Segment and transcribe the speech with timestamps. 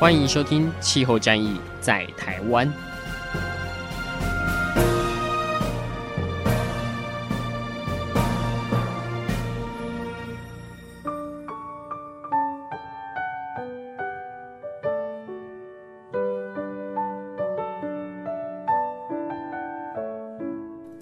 [0.00, 2.66] 欢迎收听《气候战役在台湾》。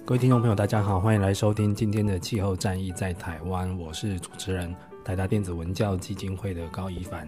[0.05, 4.75] 各位听众朋友，大家好，欢迎来收听今天的《气候战役在台湾》，我是主持人
[5.05, 7.25] 台达电子文教基金会的高宜凡。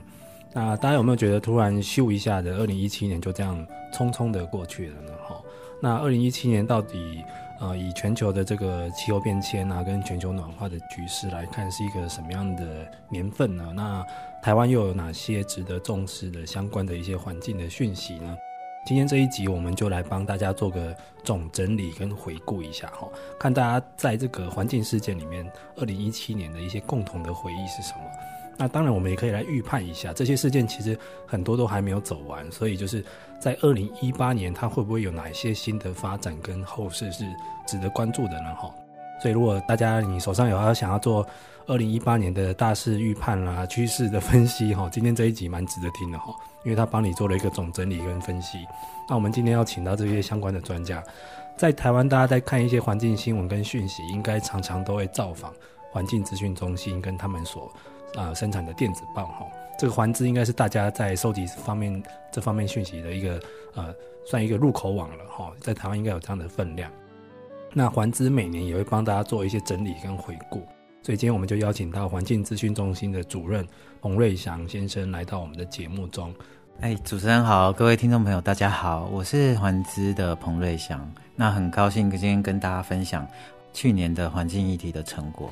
[0.54, 5.14] 那大家有没有觉得突然咻一下的，二零一七年就这样匆匆的过去了呢？
[5.26, 5.42] 哈，
[5.82, 7.24] 那二零一七年到底
[7.62, 13.72] 呃，以全球的这个气候变迁啊，跟全球暖化的局势来看，是一个什么样的年份呢？
[13.74, 14.06] 那
[14.42, 18.36] 台湾又有哪些值得重视的相关的一些环境的讯息呢？
[18.86, 23.08] 今天这一集，我们就来帮大家做个总整理跟回顾一下哈，
[23.40, 28.00] 看大家在这个环境事件里面，二零一七年的一些共同的回忆是什么？
[28.58, 33.04] 那当然，我们也可以来预判一下，这些事件其实很多都还没有走完，所以就是
[33.40, 37.24] 在二零一八年，它会不会有哪一些新的发展跟后市是
[37.66, 38.54] 值得关注的呢？
[38.56, 38.70] 哈，
[39.22, 41.26] 所以如果大家你手上有要想要做
[41.66, 46.34] 二零一八年的大事预判啦、趋势的分析哈，今天这一集蛮值得听的哈。
[46.64, 48.60] 因为他帮你做了一个总整理跟分析，
[49.10, 51.04] 那我们今天要请到这些相关的专家，
[51.58, 55.52] 在台湾大家在看一些环境新闻跟讯息，应该常常都会造访
[55.90, 57.74] 环境资讯中心跟他们所、
[58.16, 59.46] 呃、生产的电子报哈。
[59.80, 63.40] 这个环资应该是大家在收集方面这方面讯息的一个
[63.74, 63.94] 呃
[64.26, 66.92] 算一个入口网了哈，在台湾应该有这样的分量。
[67.74, 70.60] 那环资每年也会帮大家做一些整理跟回顾。
[71.02, 73.68] 所以今天我们就邀请到环境资讯中心的主任
[74.02, 76.32] 彭瑞祥先生来到我们的节目中。
[76.82, 81.12] 哎，主持人好，各位听众朋友大家好，我是环资的彭瑞祥。
[81.36, 83.28] 那很高兴今天跟大家分享
[83.74, 85.50] 去年的环境议题的成果。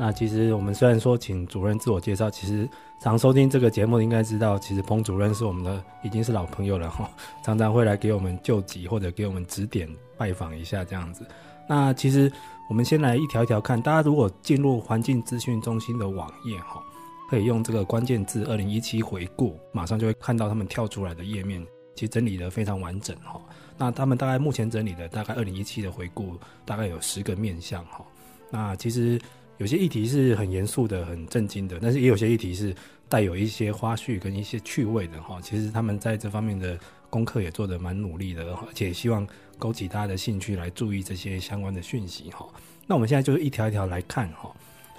[0.00, 2.66] 那其实我们虽然说请主任自我介绍，其实
[2.98, 7.10] 常收听这个节目应该知道，其实彭主任是我们的已经是老朋友了哈，
[7.44, 11.26] 常常会来给我们救急或者给我们指点拜访一下这样子。
[11.68, 12.32] 那其实。
[12.68, 16.80] 我们先来一条一条看，大家如果进入环境资讯中心的网页哈，
[17.28, 21.60] 可以用这个关键字“二零一七回顾”，马上就会看到他们跳出来的页面，
[21.96, 23.40] 其实整理得非常完整哈。
[23.76, 28.04] 那他们大概目前整理的大概二零一七的回顾，大概有十个面向哈。
[28.52, 29.20] 那其实
[29.60, 32.74] 有些议题是很严肃的、很震惊的，但是也有些议题是
[33.08, 35.38] 带有一些花絮跟一些趣味的哈。
[35.40, 36.76] 其实他们在这方面的
[37.08, 39.24] 功课也做得蛮努力的，而且希望。
[39.60, 42.48] 勾起大家的兴趣来注意这些相关的讯息哈。
[42.86, 44.50] 那我们现在就是一条一条来看哈。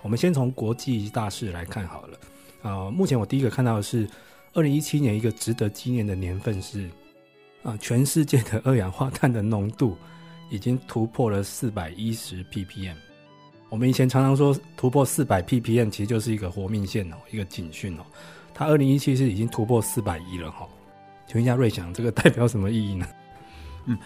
[0.04, 2.20] 我们先从国际大事来看好了。
[2.62, 4.08] 啊，目前我第一个看到的是，
[4.54, 6.88] 二零一七年一个值得纪念的年份是
[7.64, 9.98] 啊，全世界的二氧化碳的浓度
[10.52, 12.94] 已经突破了四百一十 ppm。
[13.72, 18.04] 我们以前常常说突破四百 ppm 其实就是一个活命线哦，一个警讯哦。
[18.54, 20.68] 它二零一七是已经突破四百亿了哈。
[21.26, 23.08] 请问一下瑞祥，这个代表什么意义呢？
[23.86, 23.98] 嗯。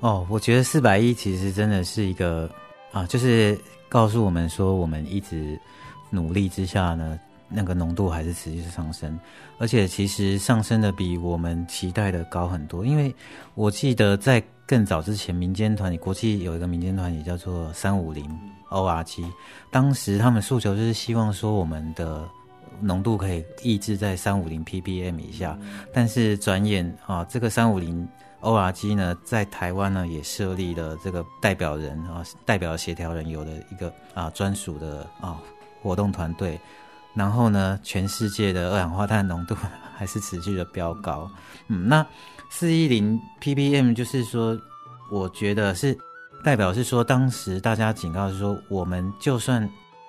[0.00, 2.50] 哦，我觉得四百亿其实真的是一个
[2.92, 3.58] 啊，就是
[3.88, 5.58] 告诉我们说，我们一直
[6.10, 7.18] 努力之下呢，
[7.48, 9.18] 那个浓度还是持续上升，
[9.56, 12.84] 而且其实上升的比我们期待的高很多。
[12.84, 13.14] 因为
[13.54, 18.28] 我记得在更早之前，民间团体国际有一个民间团体叫做三五零
[18.70, 19.24] ORG，
[19.70, 22.28] 当时他们诉求就是希望说我们的
[22.80, 25.58] 浓度可以抑制在三五零 ppm 以下，
[25.92, 28.08] 但是转眼啊，这个三五零。
[28.44, 35.40] ORG 呢，在台湾呢也设立了这个代表人啊，代表协调人有的一个啊专属的啊
[35.80, 36.60] 活动团队，
[37.14, 39.56] 然后呢，全世界的二氧化碳浓度
[39.96, 41.30] 还是持续的飙高。
[41.68, 42.06] 嗯，那
[42.50, 44.58] 四一零 ppm 就是说，
[45.10, 45.96] 我觉得是
[46.42, 49.62] 代表是说，当时大家警告是说，我们就算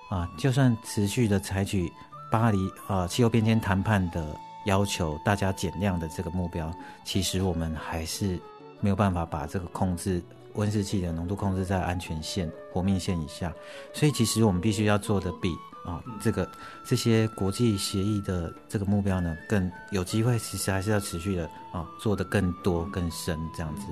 [0.09, 1.91] 啊，就算持续的采取
[2.31, 2.57] 巴黎
[2.87, 4.25] 啊气候变迁谈判的。
[4.65, 6.73] 要求大家减量的这个目标，
[7.03, 8.39] 其实我们还是
[8.79, 10.19] 没有办法把这个控制
[10.55, 13.53] 温室气的浓度控制在安全线、活命线以下。
[13.93, 15.55] 所以，其实我们必须要做的比
[15.85, 16.49] 啊这个
[16.83, 20.37] 这些国际协议的这个目标呢，更有机会。
[20.39, 23.83] 其实还是要持续的啊做的更多、更深这样子。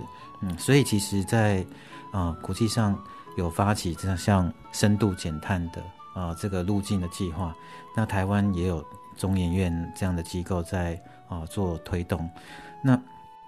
[0.42, 1.66] 嗯，所以其实在，在
[2.20, 2.98] 啊国际上
[3.38, 7.56] 有发起这样像深度减碳的啊这个路径的计划，
[7.96, 8.84] 那台湾也有。
[9.16, 11.00] 中研院这样的机构在
[11.30, 12.28] 啊做推动。
[12.84, 13.00] 那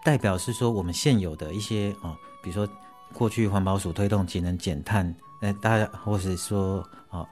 [0.03, 2.71] 代表是说，我们现有的一些啊，比如说
[3.11, 5.11] 过去环保署推动节能减碳。
[5.41, 7.27] 呃，大家或是说啊，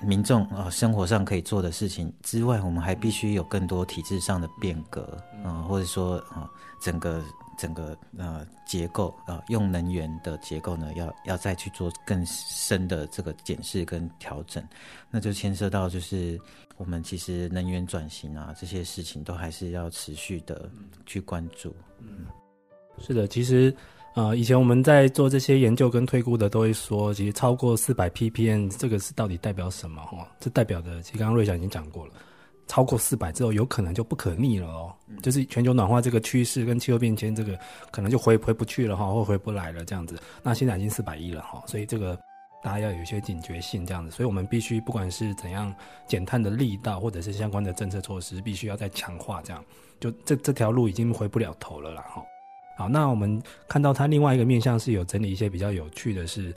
[0.00, 6.48] 民众啊，生活上可以做的事情之外，我们还必须有更多体制上的变革啊，或者说啊，
[6.80, 7.22] 整个
[7.56, 14.62] 整个呃结构啊，用能源的结构呢，要要再去做更深的这个检视跟调整，
[15.10, 16.38] 那就牵涉到就是
[16.76, 20.70] 我们其实能源转型啊这些事情都还是要持续的
[21.06, 21.74] 去关注。
[21.98, 22.26] 嗯，
[22.98, 23.74] 是的，其实。
[24.14, 30.02] 呃，以前我们在做这些研究跟推估的，都会说，其实超过四百 ppm 这个是到底代表什么？
[30.02, 32.12] 哈，这代表的，其实刚刚瑞祥已经讲过了，
[32.66, 37.58] 超过四百之后，有可能就不可逆了哦，就是全球暖化这个趋势跟气候变迁这个，
[37.90, 40.20] 可能就回回不去了哈，或回不来了这样子。
[40.42, 42.14] 那现在已经四百亿了哈，所以这个
[42.62, 45.74] 大家要有一些警觉性这样子，所以我们必须不管是怎样
[46.06, 49.64] 减碳的力道，或者是相关的政策措施，必须要再强化这样，
[49.98, 52.22] 就这这条路已经回不了头了啦哈。
[52.82, 56.52] 好，那我们看到它另外一个面向是有整理一些比较有趣的是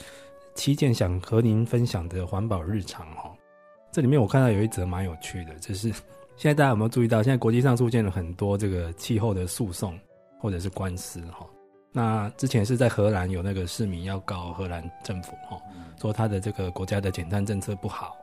[0.56, 3.32] 七件想和您分享的环保日常哈。
[3.92, 5.90] 这里面我看到有一则蛮有趣的，就是
[6.36, 9.96] 现在大家有没有注意到，现在国际上出现了很多这个气候的诉讼
[10.40, 11.46] 或者是官司哈。
[11.92, 15.62] 那之前是在荷兰有那个市民要告荷兰政府哈，
[16.02, 18.18] 说他的这个国家的减碳政策不好，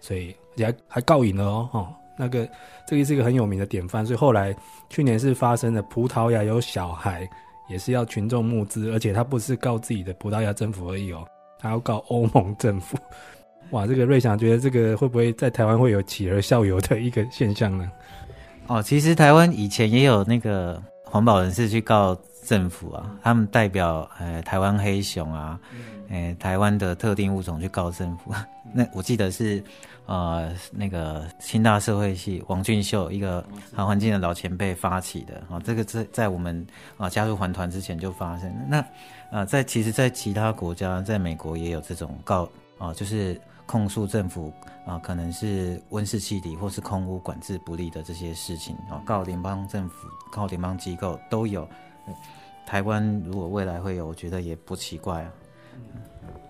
[0.00, 1.92] 所以也还还告赢了哦哈。
[2.20, 2.48] 那个
[2.84, 4.52] 这个是一个很有名的典范，所以后来
[4.90, 7.30] 去年是发生了葡萄牙有小孩
[7.68, 11.26] 也是要群众募资，而且他不是告自己的葡萄牙政府而已哦，
[11.58, 12.96] 他要告欧盟政府。
[13.70, 17.90] 哇，这个瑞祥觉得这个会不会在台湾会有企鹅校友的一个现象呢？
[18.66, 22.18] 哦，其实台湾以前也有那个环保人士去告
[22.48, 25.60] 政府啊，他们代表呃台湾黑熊啊，
[26.08, 28.32] 呃台湾的特定物种去告政府，
[28.72, 29.62] 那我记得是。
[30.10, 36.66] 呃，那个清大社会系王俊秀，一个好环境的老前辈发起的啊，这个在在我们
[36.96, 38.50] 啊加入环团之前就发生。
[38.66, 38.82] 那
[39.30, 42.48] 呃，在其实，在其他国家，在美国也有这种告
[42.78, 44.50] 啊，就是控诉政府
[44.86, 51.68] 啊，可能是温室气体或是空污管制不力的这些事情啊，告联邦政府、告联邦机构都有。
[52.66, 55.32] 台湾如果未来会有，我觉得也不奇怪啊。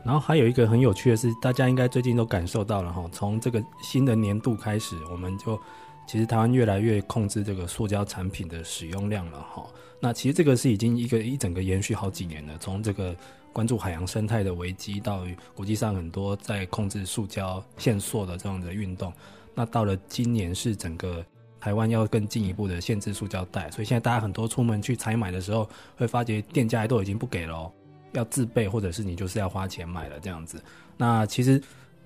[0.05, 5.60] 然后还有一个很有趣的是，大家应该最近都感受到了哈，从这个新的年度开始，我们就
[6.06, 9.66] 其实台湾越来越控制这个塑胶产品的使用量了哈。
[10.00, 13.14] 那其实这个是已经一个一整个延续好几年了，从这个
[13.52, 19.12] 关注海洋生态的危机，到国际上很多在控制塑胶限塑的这样的运动，
[19.54, 21.25] 那到了今年是整个
[21.60, 27.72] 台湾要更进一步的限制塑胶袋，所以现在大家很多出门去采买的时候，会发觉店家都已经不给了哦。
[28.12, 30.62] 要自备，或者是你就是要花钱买了这样子。
[30.96, 31.60] 那其实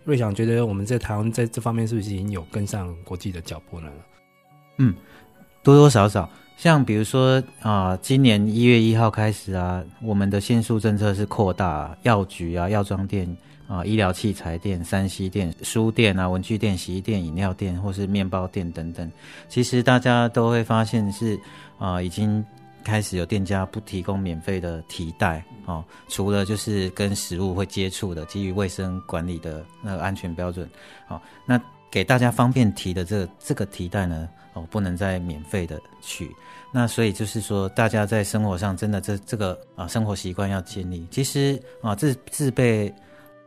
[0.04, 3.88] 瑞祥觉得我们在台湾在这方面是不是已经有跟上国际的脚步呢？
[4.78, 4.94] 嗯，
[5.62, 6.28] 多多少少。
[6.56, 13.37] 像比如说啊、今年一月一号开始啊，我们的限塑政策是扩大药局啊、药妆店
[13.72, 19.10] 啊、医疗器材店、三 C 店、书店啊、文具店、洗衣店、饮料店或是面包店等等。
[19.48, 21.38] 其实大家都会发现是
[21.78, 22.44] 啊、已经。
[22.84, 30.69] 开始有店家不提供免费的提袋哦，除了就是跟食物会接触的，基于卫生管理的那个安全标准，
[31.06, 31.60] 哦，那
[31.92, 36.29] 给大家方便提的这个这个提袋呢，哦，不能再免费的取，
[36.72, 42.93] 那所以就是说，大家在生活上真的这这个啊生活习惯要建立，其实啊自自备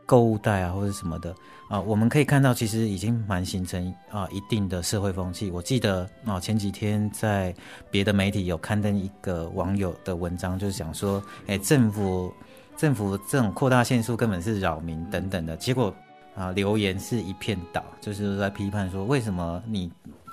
[0.06, 1.34] 购物袋啊或者什么的。
[1.68, 5.50] 啊，我们可以看到，其实已经蛮形成啊一定的社会风气。
[5.50, 7.52] 我记得啊，前几天在
[7.90, 12.32] 别的媒体有刊登一个网友的文章，就是讲说，哎，政府
[12.76, 15.56] 政府这种扩大限速根本是扰民等等的。
[15.56, 15.92] 结果
[16.36, 19.90] 啊，留言是一片倒，就是在批判说，为什么你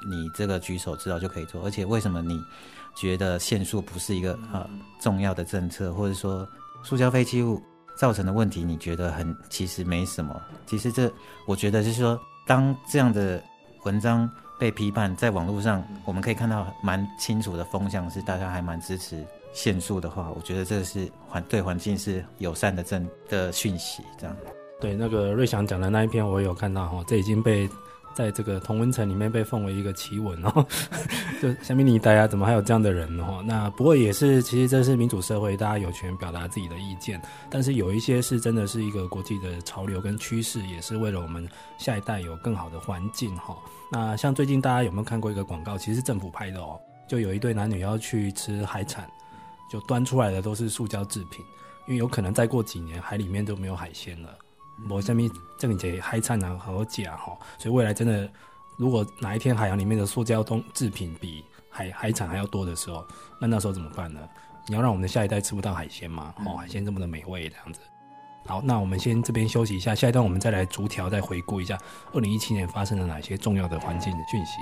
[0.08, 2.40] 你这个举手之劳就可以做，而且为什么你
[2.96, 4.70] 觉得限速不是一个啊
[5.02, 6.48] 重要的政策，或者说
[6.84, 7.60] 塑胶废弃物
[7.96, 10.42] 造成的问题，你觉得很其实没什么。
[10.66, 11.12] 其实这，
[11.46, 13.42] 我觉得就是说，当这样的
[13.84, 24.04] 文章被批判，在网络上，我们可以看到蛮清楚的风向是大家还蛮支持限速的话，我觉得这是环对环境是友善的正的讯息。
[24.18, 24.36] 这样。
[24.80, 27.70] 对，那个瑞祥讲的那一篇，我有看到哈，这已经被。
[28.14, 30.66] 在这个同温层里面被奉为一个奇闻哦，
[31.42, 33.44] 就下面你大家怎么还有这样的人哦？
[33.46, 37.22] 那不过也是，其实这是民主社会，大家有权表达自己的意见。
[37.50, 43.58] 但是有一些是真的是一个国际的潮流跟趋势，也是为了我们下一代有更好的环境哈。
[43.92, 45.78] 那像最近大家有没有看过一个广告？
[45.78, 49.10] 其实是政府拍的哦，就有一对男女要去吃海产，
[49.72, 51.44] 就端出来的都是塑胶制品，
[51.88, 54.30] 因为有可能再过几年海里面都没有海鲜了。
[54.90, 58.30] 我下面这里这海产啊好假哈，所以未来真的
[58.78, 63.06] 如果哪一天海洋里面的塑胶东制品比海海产还要多的时候，
[63.40, 64.20] 那那时候怎么办呢？
[64.68, 66.34] 你要让我们的下一代吃不到海鲜吗？
[66.46, 67.80] 哦，海鲜这么的美味，这样子。
[68.46, 71.78] 好，那我们先这边休息一下，下一段我们再来逐条再回顾一下
[72.14, 74.58] 二零一七年发生了哪些重要的环境的讯息。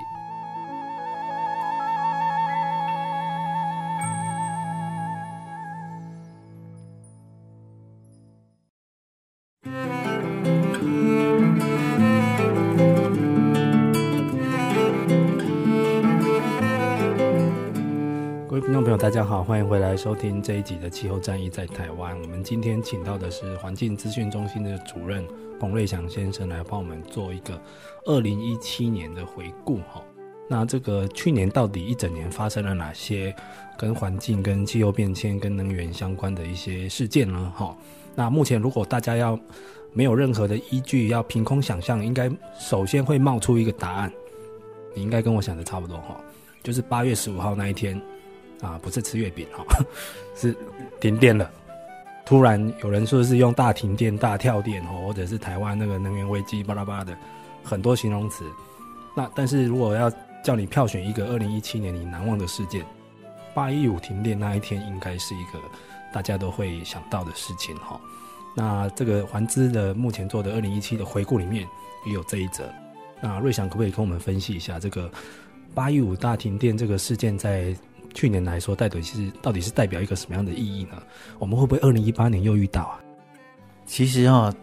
[19.01, 22.15] 大家好，欢迎回来收听这一集的气候战役在台湾。
[22.21, 25.25] 我们今天请到的是环境资讯中心的主任
[25.59, 27.59] 彭瑞祥先生来帮我们做一个
[28.05, 29.77] 二零一七年的回顾。
[29.91, 30.03] 哈，
[30.47, 33.35] 那这个去年到底一整年发生了哪些
[33.75, 37.51] 跟环境、跟气候变迁、跟能源相关的一些事件呢？
[37.55, 37.75] 哈，
[38.13, 39.37] 那目前如果大家要
[39.93, 42.29] 没有任何的依据，要凭空想象，应该
[42.59, 44.13] 首先会冒出一个答案。
[44.93, 46.21] 你应该跟我想的差不多哈，
[46.61, 47.99] 就是八月十五号那一天。
[48.61, 49.65] 啊，不是吃月饼哈，
[50.35, 50.55] 是
[50.99, 51.49] 停电了。
[52.23, 57.17] 突然有人说是用大停电、大跳电哦，或者是台湾那个能源危机巴拉巴拉的
[57.63, 58.45] 很多形容词。
[59.17, 60.09] 那但是如果要
[60.43, 62.85] 叫你票选一个二零一七年你难忘的事件，
[63.53, 65.59] 八一五停电那一天应该是一个
[66.13, 67.99] 大家都会想到的事情哈。
[68.55, 71.67] 那这个环资的目前做的二零一七的回顾里面
[72.05, 72.63] 也有这一则。
[73.19, 75.11] 那瑞祥可不可以跟我们分析一下这个
[75.73, 77.75] 八一五大停电这个事件在？
[78.13, 81.01] 去年来说，到底是到底是代表一个什么样的意义呢？
[81.39, 82.99] 我们会不会二零一八年又遇到啊？
[83.85, 84.53] 其实哦，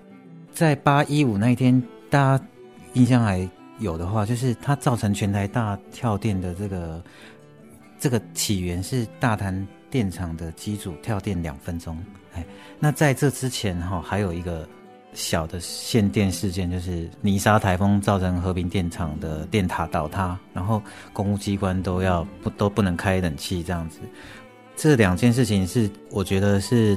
[0.53, 2.45] 在八一五那一天，大家
[2.95, 7.03] 印象还有的话，就是它造成全台大跳电的这个
[7.99, 11.99] 这个起源是大潭电厂的机组跳电两分钟。
[12.35, 12.45] 哎，
[12.79, 14.69] 那在这之前哈，还有一个。
[15.15, 20.81] 小的限电事件就是泥沙台风造成和平电厂的电塔倒塌，然后
[21.13, 23.99] 公务机关都要不都不能开冷气这样子。
[24.77, 26.97] 这两件事情是我觉得是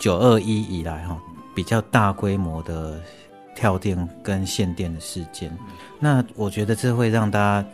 [0.00, 1.16] 九二一以来哈
[1.54, 3.00] 比较大规模的
[3.54, 5.56] 跳电跟限电的事件。
[6.00, 7.68] 那我觉得这会让大家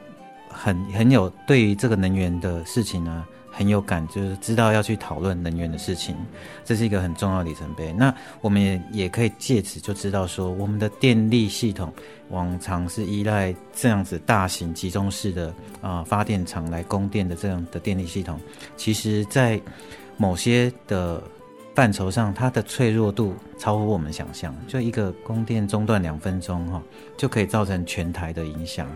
[0.50, 3.25] 很很有对于这个能源的事情呢。
[3.59, 6.15] 很有感，就是知道要去讨论能源的事情，
[6.65, 7.93] 这是一个很重要的里程碑。
[7.93, 11.93] 那我们也也可以借此就知道说，我们的电力系统
[12.29, 18.38] 往常是依赖这样子大型集中式的啊、发电厂来供电的这样的电力系统，
[18.77, 19.61] 其实在
[20.17, 21.21] 某些的
[21.75, 24.55] 范畴上，它的脆弱度超乎我们想象。
[24.69, 26.81] 就一个供电中断两分钟哈，
[27.17, 28.88] 就可以造成全台的影响。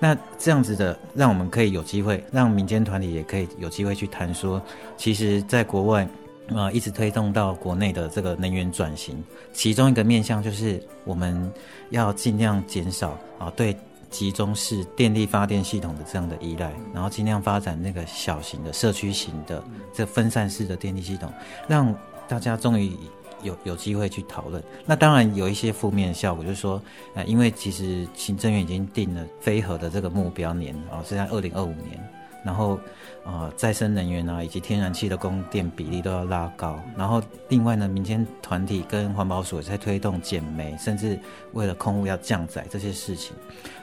[0.00, 4.62] 那这样子的，让我们可以有机会，让民间团体也可以有机会去谈说，
[4.96, 6.08] 其实，在国外
[6.54, 11.52] 啊、一直推动到国内的这个能源转型，其中一个面向就是我们
[11.90, 13.76] 要尽量减少啊对
[14.08, 19.62] 集中式电力发电系统的这样的依赖，然后尽量发展那个小型的社区型的
[19.92, 21.30] 这分散式的电力系统，
[21.66, 21.94] 让
[22.28, 22.92] 大家终于。
[23.42, 26.80] 有有机会去讨论，那当然有一些负面效果，就是说，
[27.14, 31.98] 呃，因为其实行政院已经定了非核的这个目标年啊，是在二零二五年，
[32.44, 32.78] 然后
[33.24, 41.18] 呃，再生能源啊以及天然气的供电比例都要拉高，然后另外呢，民间团体跟环保署也在推动减煤，甚至
[41.52, 43.36] 为了空污要降载这些事情。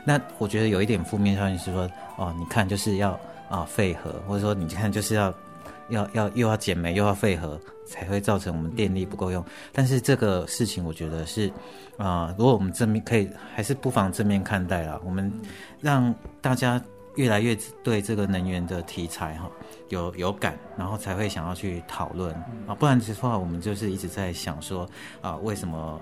[0.03, 3.19] 那我觉得有一点负面效应是说，哦，你看就是要
[3.50, 5.33] 啊废核，或者说你看就是要。
[5.89, 9.44] 要要又要减煤又要废核，才会造成我们电力不够用。
[9.72, 11.48] 但是这个事情，我觉得是
[11.98, 15.00] 啊、呃，如果我们正面可以，还是不妨正面看待啦。
[15.06, 15.32] 我们
[15.80, 16.82] 让大家
[17.15, 19.50] 越来越对这个能源的题材哈
[19.89, 22.34] 有有感，然后才会想要去讨论
[22.68, 22.74] 啊。
[22.74, 24.89] 不然的话，我们就是一直在想说
[25.22, 26.01] 啊，为什么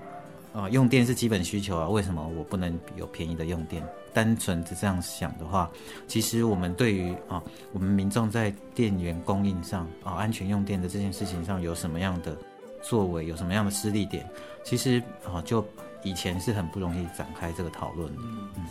[0.52, 1.88] 啊用电是基本需求啊？
[1.88, 3.86] 为什么我不能有便宜的用电？
[4.14, 5.68] 单纯的这样想的话，
[6.06, 7.42] 其实我们对于啊，
[7.72, 12.36] 我们民众在电源供应上啊，安全用电的这件事情上有什么样的
[12.80, 14.24] 作为，有什么样的失力点，
[14.62, 15.66] 其实啊，就
[16.04, 18.22] 以前是很不容易展开这个讨论的。
[18.56, 18.64] 嗯，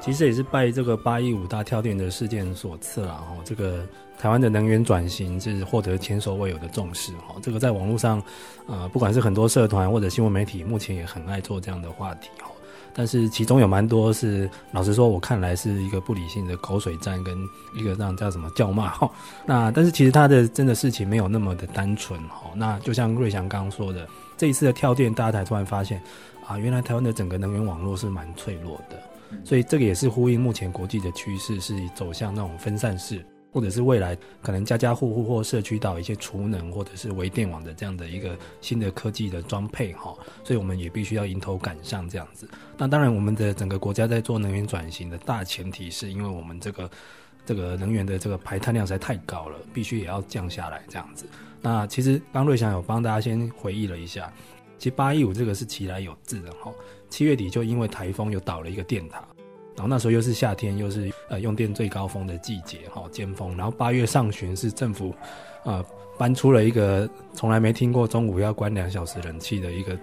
[0.00, 3.14] 其实也是拜这个八一五大跳电的事件所赐啦。
[3.14, 3.84] 哈，这个
[4.18, 7.12] 台湾的能源转型是获得前所未有的重视。
[7.16, 8.22] 哈，这个在网络上
[8.66, 12.30] 啊，不管是很多社团或者新闻媒体，目前也很爱做这样的话题。
[12.38, 12.50] 哈。
[12.94, 17.38] 但是其中有蛮多是，老实说，我看来是一个不理性的口水战，跟
[17.74, 19.10] 一个让叫什么叫骂哈。
[19.46, 22.50] 那但是其实他的真的事情没有那么的单纯哈。
[22.54, 24.06] 那就像瑞祥刚刚说的，
[24.36, 26.02] 这一次的跳电，大家才突然发现
[26.46, 28.96] 啊，原来台湾的整个能源网络是蛮脆弱的。
[29.44, 40.14] 所以这个也是呼应目前国际的趋势，是走向那种分散式或者是未来可能家家户户或社区到一些储能或者是微电网的这样的一个新的科技的装配哈，
[40.44, 42.48] 所以我们也必须要迎头赶上这样子。
[42.78, 46.90] 那当然，我们的整个国家在做能源转型的大前提是因为我们这个
[47.44, 51.26] 这个能源的这个排碳量实在太高了，必须也要降下来这样子。
[51.60, 54.32] 那其实刚瑞祥有帮大家先回忆了一下，
[54.78, 56.72] 其实八一五这个是其来有自的哈，
[57.08, 59.22] 七月底就因为台风又倒了一个电塔。
[59.76, 63.56] 然后那时候又是夏天，又是呃用电最高峰的季节，哈、哦，尖峰。
[63.56, 65.14] 然后八月上旬是政府，
[65.64, 65.84] 呃，
[66.18, 69.98] 搬出了一个从来没听过中午要关两小时冷气的一个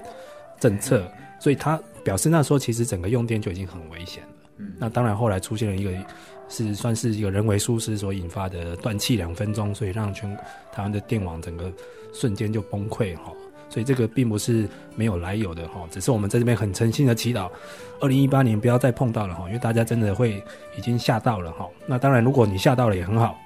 [0.60, 1.06] 政策，
[1.40, 4.30] 所以他表示那时候其实整个用电就已经很危险了。
[4.58, 5.92] 嗯，那当然后来出现了一个
[6.50, 10.36] 是算是一个人为疏失所引发的断气两分钟，所以让全
[10.72, 11.72] 台湾的电网整个
[12.14, 13.36] 瞬间就崩溃，哈、哦。
[13.70, 17.50] 所以这个并不是没有来由的哈，只是我们在这边很诚心的祈祷，
[18.00, 20.42] 二零一八年不要再碰到了哈，因为大家真的会
[20.78, 21.68] 已经吓到了哈。
[21.86, 23.38] 那当然，如果你吓到了也很好，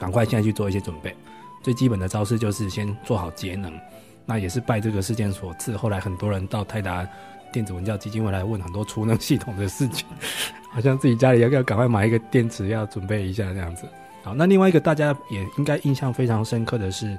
[0.00, 1.14] 赶快现在去做一些准备。
[1.62, 3.72] 最基本的招式就是先做好节能，
[4.24, 5.76] 那也是拜这个事件所赐。
[5.76, 7.06] 后来很多人到泰达
[7.52, 10.06] 电子文教基金会来问很多储能系统的事情，
[10.70, 13.86] 好像自己家里要不要赶快买一个电池要准备一下这样子。
[14.22, 17.16] 好，那另外一个大家也应该印象非常深刻的是。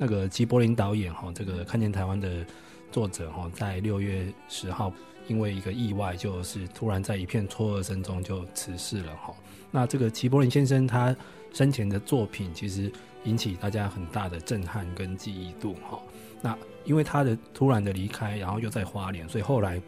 [0.00, 2.46] 那个齐柏林导演哈，这个看见台湾的
[2.92, 4.92] 作者哈，在六月十号
[5.26, 9.34] 因为一个意外，就是突然在一片错愕声中就辞世了哈。
[9.72, 11.14] 那这个齐柏林先生他
[11.52, 12.90] 生前的作品其实
[13.24, 16.00] 引起大家很大的震撼跟记忆度哈。
[16.40, 19.82] 那因为他的突然的离开，然后又在花莲，所以后来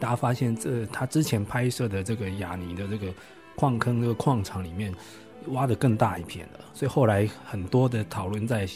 [0.00, 3.12] 大家发现这他之前拍摄的这个雅尼的这个
[3.54, 4.94] 矿坑这个矿场里面
[5.48, 8.66] 挖的更大一片了，所以后来很多的讨论在。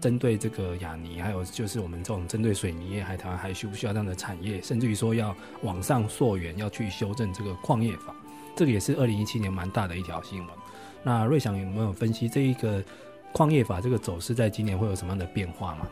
[0.00, 4.60] 针对这个雅尼，还有就是我们这种针对水泥业，还台湾还需不需要这样的产业？
[4.62, 8.14] 甚至于说要往上溯源，要去修正这个矿业法，
[8.54, 10.48] 这个也是二零一七年蛮大的一条新闻。
[11.02, 12.82] 那瑞祥有没有分析这一个
[13.32, 15.88] 矿业法这个走势，在今年会有什么样的变化吗？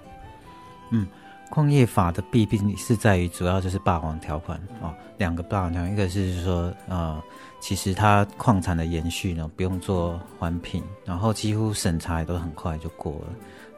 [0.90, 1.06] 嗯，
[1.50, 7.22] 矿业法的弊病是在于主要就是霸王条款啊，两个霸王条款，一个是说呃，
[7.60, 13.28] 其实它矿产的延续呢不用做环评，然后几乎审查也都很快就过了。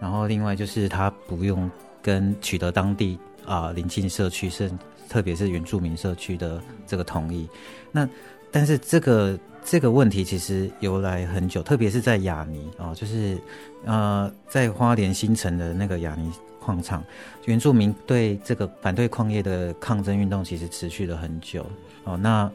[0.00, 4.70] 然后另外就是它不用跟取得当地啊邻近社区，是
[5.09, 7.48] 特别是原住民社区的这个同意。
[7.92, 8.09] 那
[8.50, 13.38] 但是这个这个问题其实由来很久，特别是在雅尼啊，就是
[13.85, 16.33] 呃在花莲新城的那个雅尼
[16.68, 17.02] 矿场，
[17.46, 21.64] 原住民对这个反对矿业的抗争运动其实持续了很久
[22.04, 22.14] 哦。
[22.14, 22.50] 那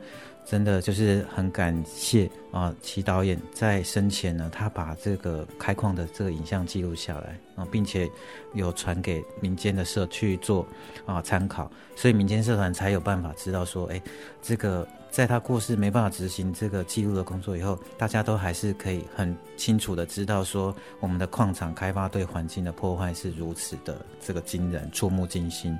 [0.45, 8.07] 真的就是很感谢啊，齐导演在生前呢，他把这个开矿的这个影像记录下来啊，并且
[8.53, 10.67] 有传给民间的社去做
[11.07, 13.99] 啊参考，所以民间社团才有办法知道说，哎，
[14.43, 25.77] 这个在他过世没办法执行这个记录的工作以后，大家都还是可以很清楚的知道说，我们的矿场开发对环境的破坏是如此的这个惊人，触目惊心。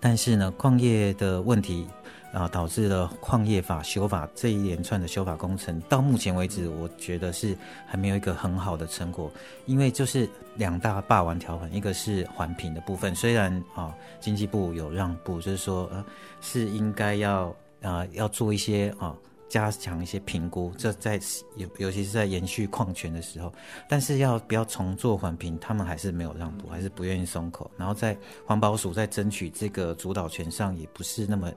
[0.00, 1.86] 但是呢，矿业的问题。
[2.32, 9.30] 啊，导致了矿业法修法这一连串的修法工程，到目前为止，我觉得是还没有一个很好的成果。
[9.66, 16.04] 因为就是两大霸王条款，一个是环评的部分，虽然啊，经济部有让步，就是说呃，
[16.40, 19.16] 是应该要啊要做一些啊
[19.48, 21.20] 加强一些评估，这在
[21.56, 23.52] 尤尤其是在延续矿权的时候，
[23.88, 27.70] 但是要不要重做环评，他们还是没有让步，还是不愿意松口。
[27.76, 31.52] 然后在环保署在争取这个主导权上，也不是那么。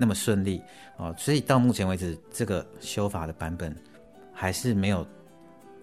[0.00, 0.62] 那么顺利
[0.96, 3.74] 啊，所以到目前为止，这个修法的版本
[4.32, 5.04] 还是没有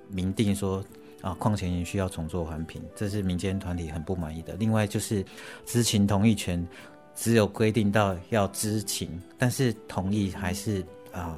[0.07, 0.81] 明定说
[1.19, 4.53] 啊，矿权需要重做环评，这是民间团体很不满意的。
[4.53, 5.21] 另外就是
[5.65, 6.65] 知情同意权，
[7.15, 11.37] 只有规定到要知情，但是同意还是啊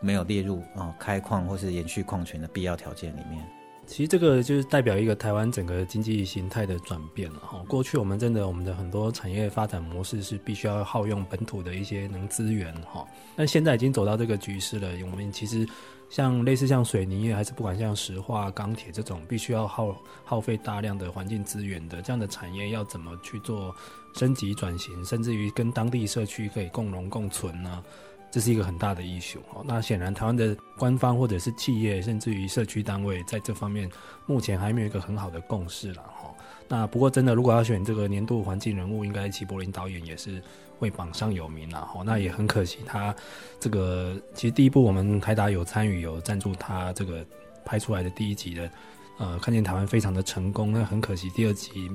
[0.00, 3.42] 没有列入啊开矿或是延续矿权的必要条件里面。
[3.84, 7.62] 其实这个就是代表一个台湾整个经济形态的转变了哈。
[7.68, 13.04] 过去我们真的我们的很多产业发展模式是必须要耗用本土的一些能资源哈，
[13.36, 14.88] 但现在已经走到这个局势了。
[15.10, 15.66] 我们其实
[16.12, 19.96] 像类似像水泥业，还是不管像石化、钢铁这种必须要耗
[20.26, 23.74] 耗费大量的环境资源的这样的产业，要怎么去做
[24.14, 27.82] 升级转型，甚至于跟当地社区可以共荣共存呢？
[28.30, 29.40] 这是一个很大的英雄。
[29.64, 33.90] 那显然，台湾的官方或者是企业，甚至于社区单位，在这方面
[34.26, 36.30] 目前还没有一个很好的共识了哈。
[36.68, 40.42] 那不过，真的如果要选这个年度环境人物，应该齐柏林导演也是
[40.82, 42.02] 会榜上有名了哈。
[42.04, 43.14] 那也很可惜，他
[43.60, 47.24] 这个其实第一部我们台达有参与，有赞助他这个
[47.64, 48.70] 拍出来的第一集的，
[49.18, 50.72] 呃，看见台湾非常的成功。
[50.72, 51.88] 那很可惜，第二集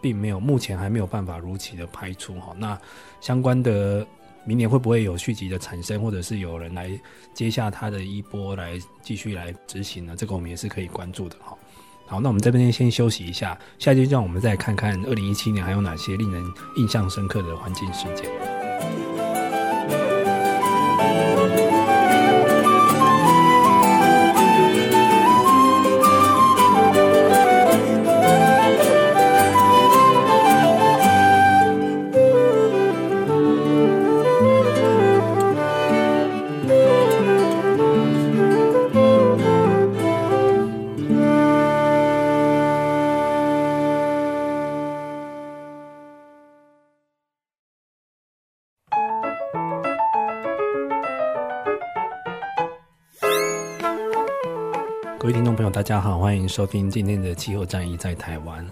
[0.00, 2.52] 并没有，目前还没有办法如期的拍出哈。
[2.58, 2.76] 那
[3.20, 4.04] 相关的。
[4.44, 6.90] 明年会不会有续集的产生，或者是有人来
[7.32, 10.16] 接下他的衣钵来继续来执行呢？
[10.16, 11.56] 这个我们也是可以关注的哈。
[12.06, 16.44] 好，那我们这边先休息一下，下一阶段我们再看看二零一七年还有哪些令人
[16.76, 18.30] 印象深刻的环境事件。
[55.82, 58.64] 大家好，欢迎收听今天的气候战役在台湾。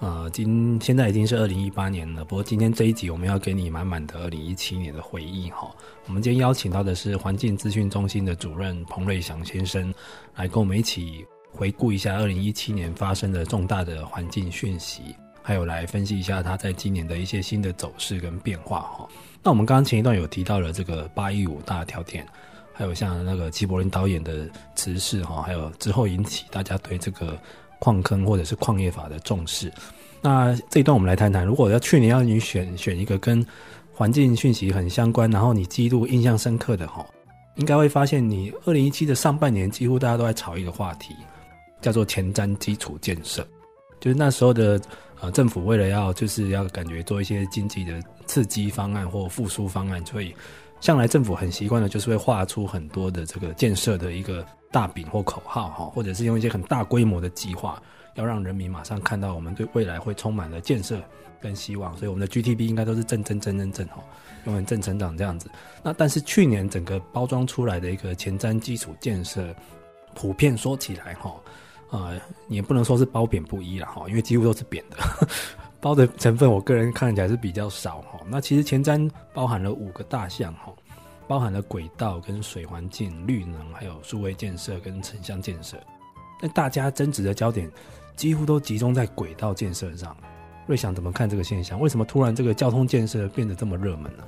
[0.00, 5.70] 呃，今现在已经是二零一八年了，不过今天这一集我们要给你满满的二零一七年的回忆哈。
[6.08, 9.94] 我们今天邀请到的是环境资讯中心的主任彭瑞祥先生，
[10.34, 19.08] 来跟我们一起回顾一下二零一七年发生的重大的环境讯息，还有来分析一下他在今年的一些新的走势跟变化哈。
[19.40, 22.26] 那我们刚刚前一段有提到了这个八一五大条点。
[22.78, 27.34] 还有像那个齐柏林导演的辞世哈，还有之后引起大家对这个
[27.78, 29.72] 矿坑或者是矿业法的重视。
[30.20, 33.44] 那这一段我们来谈谈，如果要去年要你选选一个跟
[33.94, 37.02] 环境讯息很相关，然后你记录印象深刻的哈，
[37.54, 41.16] 应该会发现你二零一七的上半年几乎大家都在炒一个话题，
[41.80, 43.42] 叫做前瞻基础建设，
[44.00, 44.78] 就是那时候的
[45.22, 50.34] 呃政府为了要就是要感觉做一些经济的刺激方案或复苏方案，所以。
[50.80, 57.82] 向来政府很习惯的，就是会画出很多的这个建设的一个大饼或口号哈，或者是用一些很大规模的计划，
[58.14, 61.00] 要让人民马上看到我们对未来会充满了建设
[61.40, 61.96] 跟希望。
[61.96, 64.04] 所以我们的 GDP 应该都是正正正正正哈，
[64.44, 65.50] 永远正成长这样子。
[65.82, 69.54] 那但是去年整个包装出来的一个前瞻基础建设，
[70.14, 71.34] 普遍说起来哈，
[71.90, 74.96] 呃，也不能说是褒贬不一了哈，因为几乎都是贬的。
[75.86, 78.18] 包的成分，我个人看起来是比较少哈。
[78.26, 80.72] 那其实前瞻包含了五个大项哈，
[81.28, 85.76] 包含了轨道跟水环境、绿能，还有数位建设跟城乡建设。
[86.42, 87.70] 那大家争执的焦点
[88.16, 90.16] 几乎都集中在轨道建设上。
[90.66, 91.78] 瑞想怎么看这个现象？
[91.78, 94.24] 为什么突然这个交通建设变得这么热门呢？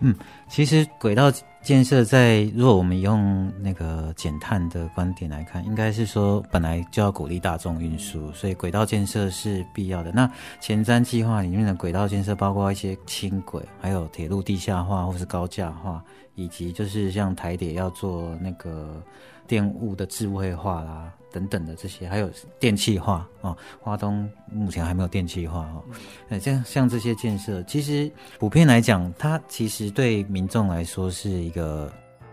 [0.00, 0.14] 嗯，
[0.48, 1.30] 其实轨道
[1.62, 10.10] 建设在，如果我们用那个减碳的观点来看，应该是说本来就要鼓励大众运输，所以轨道建设是必要的。
[10.12, 16.02] 那前瞻计划里面的轨道建设包括一些轻轨，还有铁路地下化或是高架化，
[16.34, 19.02] 以及就是像台铁要做那个
[19.50, 21.12] 电务的智慧化啦。
[21.32, 25.84] 等等的这些，还有电气化啊，花东目前还没有电气化哦。
[26.28, 28.10] 那像像这些建设，其实
[28.40, 31.88] 普遍来讲，它其实对民众来说是一个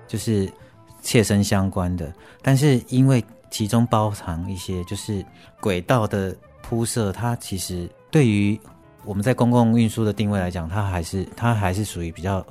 [0.08, 0.51] 就是
[1.03, 2.12] 切身相关的。
[2.41, 5.23] 但是因为其中包含一些就是
[5.62, 8.60] 轨道的铺设，它其实对于
[9.06, 12.43] 我们在公共运输的定位来讲，它还是它还是属于比较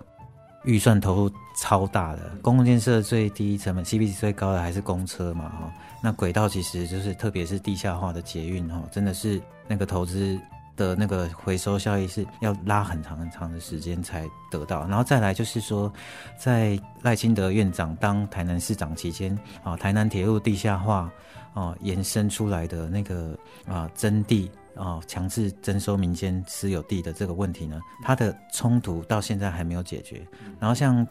[0.67, 2.31] 预算投入超大的。
[2.43, 5.73] 公共建设最低成本 CP 值最高的还是公车嘛哈。
[6.03, 10.39] 那轨道其实就是，特别是地下化的捷运哈，真的是那个投资
[10.77, 14.87] 的那个回收效益是要拉很长很长的时间才得到。
[14.87, 15.91] 然后再来就是说，
[16.39, 21.11] 在赖清德院长当台南市长期间啊，台南铁路地下化
[21.55, 30.27] 啊延伸出来的那个啊征地啊强制征收民间私有地的这个问题呢，它的冲突到现在还没有解决。
[30.61, 31.07] 然后像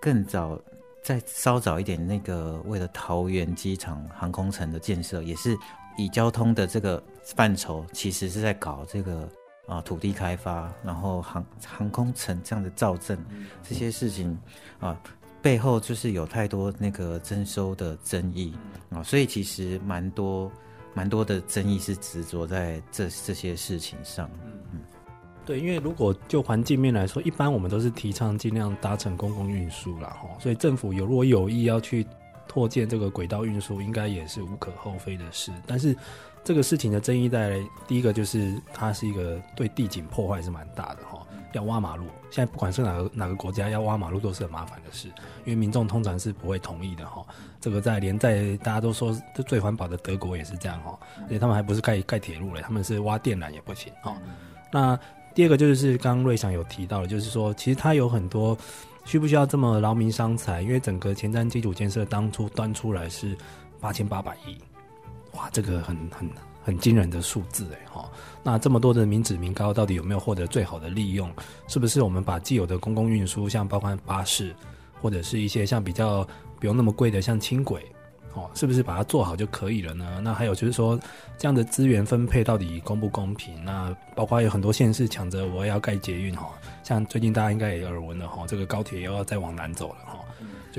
[0.00, 0.58] 更早。
[1.00, 5.56] 再稍早一点，那个为了桃园机场航空城的建设，也是
[5.96, 9.26] 以交通的这个范畴，其实是在搞这个
[9.66, 13.18] 啊土地开发，然后航航空城这样的造镇
[13.66, 14.36] 这些事情
[14.80, 15.00] 啊，
[15.40, 18.54] 背后就是有太多那个征收的争议
[18.90, 20.50] 啊，所以其实蛮多
[20.94, 24.30] 蛮多的争议是执着在这这些事情上。
[24.72, 24.80] 嗯。
[25.44, 32.06] 对，因为如果就环境面来说，一般我们都是提倡尽量搭乘公共运输啦，哈，所以政府有如果有意要去
[32.46, 35.50] 拓建这个轨道运输，应该也是无可厚非的事。
[35.66, 35.96] 但是
[36.44, 41.17] 这个事情的争议带来，第一个就是它是一个对地景破坏是蛮大的，哈，
[41.52, 45.08] 要挖马路，现在不管是哪个哪个国家要挖马路都是很麻烦的事，
[45.44, 47.24] 因为民众通常是不会同意的，哈。
[47.60, 54.16] 这个在连在大家都说最环保的德国也是这样，哈，而且他们还不是盖盖铁路嘞，他们是挖电缆也不行，哈，
[54.72, 54.98] 那。
[55.34, 58.58] 第二个就是刚刚瑞祥有提到的，就是说其实它有很多
[59.04, 60.62] 需不需要这么劳民伤财？
[60.62, 63.38] 因为整个前瞻基础建设当初端出来是
[63.78, 64.58] 八千八百亿，
[65.34, 66.28] 哇，这个很很
[66.68, 68.10] 很惊人的数字哎哈。
[68.42, 71.32] 那这么多的民脂民膏到底有没有获得最好的利用？
[71.66, 74.54] 是不是我们把既有的公共运输，像包括巴士，
[75.00, 76.28] 或者是一些像比较
[76.60, 77.86] 不用那么贵的像轻轨，
[78.34, 80.20] 哦，是不是把它做好就可以了呢？
[80.22, 81.00] 那还有就是说，
[81.38, 83.64] 这样的资源分配到底公不公平？
[83.64, 86.50] 那包括有很多县市抢着我要盖捷运哈，
[86.84, 90.18] 像最近大家应该也耳闻了哈，这个高铁又要再往南走了哈，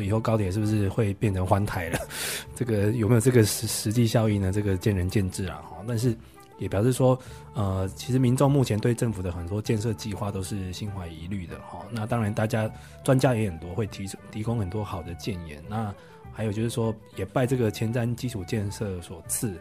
[0.02, 2.00] 以后高铁是不是会变成环台了？
[2.56, 4.52] 这个有没有这个实实际效益呢？
[4.52, 6.16] 这个见仁见智啊哈，但是。
[6.60, 7.18] 也表示说，
[7.54, 11.86] 呃，其实民众目前对政府的很多建设计划都是心怀疑虑的哈。
[11.90, 12.70] 那当然，大家
[13.02, 15.64] 专家也很多，会提提供很多好的建言。
[15.70, 15.96] 那
[16.34, 19.58] 还有就是说，也拜这个前瞻基础建设所赐，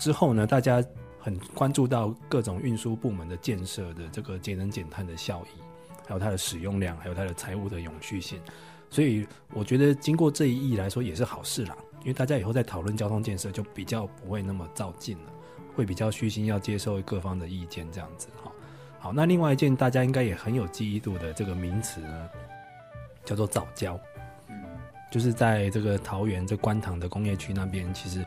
[0.00, 0.84] 之后呢，大家
[1.20, 5.60] 很关注到各种运输部门的建设的这个节能减碳的效益，
[6.04, 8.40] 还有它的使用量，还有它的财务的永续性。
[8.90, 15.32] 所以我觉得经过这一役来说也是好事啦，因为大家以后在讨论交通建设就比较不会那么照进了。
[15.72, 18.50] 会比较虚心，要接受各方的意见，这样子哈。
[18.98, 22.28] 好，那另外一件大家应该也很有记忆度的这个名词呢，
[23.24, 23.98] 叫做早交。
[24.48, 24.56] 嗯，
[25.12, 28.20] 就是在这个桃园这观塘的工业区那边，其实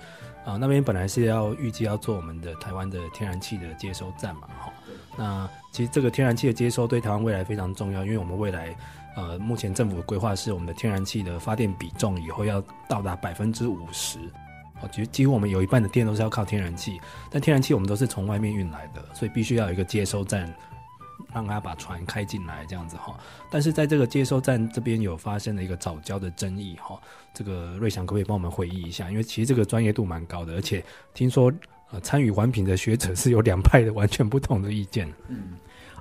[0.45, 4.73] 啊、那边本来是要预计要做我们的台湾的天然气的接收站嘛，哈。
[5.17, 8.75] 那其实这个天然气的接收对台湾未来非常重要，因为我们未来
[9.15, 14.19] 呃目前政府的规划是我们的天然气的发电比重以后要到达百分之五十。
[14.81, 16.99] 哦，其实几乎我们有一半的电都是要靠天然气，
[17.29, 20.53] 但天然气我们都是从外面运来的，所以必须要有一个接收站，
[21.33, 23.17] 让它把船开进来这样子哈。
[23.49, 26.99] 但是在这个接收站这边有发生了一个早交的争议哈，
[27.33, 29.09] 这个瑞祥可不可以帮我们回忆一下？
[29.09, 31.53] 因为其实这个专业度蛮高的，而且听说
[31.91, 35.07] 呃参与环评的学者是有两派的完全不同的意见。
[35.29, 35.53] 嗯，